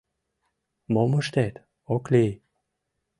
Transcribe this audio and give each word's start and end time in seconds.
Мом 0.93 1.11
ыштет, 1.21 1.55
ок 1.95 2.03
лий!.. 2.13 2.31